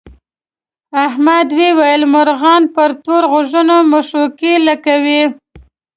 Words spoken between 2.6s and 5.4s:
پر تور غوږو مښوکې لکوي.